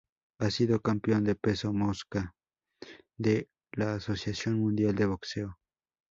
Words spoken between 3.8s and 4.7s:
Asociación